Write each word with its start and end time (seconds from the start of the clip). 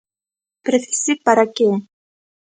Precise 0.65 1.13
para 1.25 1.43
que 1.53 1.63
é. 1.75 1.77